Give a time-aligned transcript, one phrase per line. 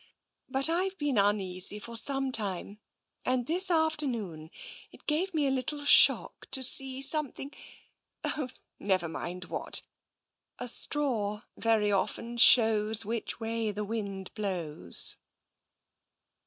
[0.49, 2.79] But Fve been uneasy for some time,
[3.23, 4.49] and this afternoon
[4.91, 7.51] it gave me a little shock to see something—
[8.23, 9.83] oh, never mind what!
[10.57, 15.17] A straw very often shows which way the wind blows."